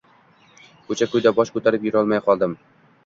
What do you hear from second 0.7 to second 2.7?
Ko‘cha-ko‘yda bosh ko‘tarib yurolmay qoldim.